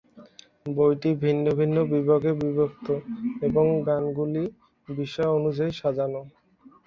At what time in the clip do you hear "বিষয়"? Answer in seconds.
4.87-5.29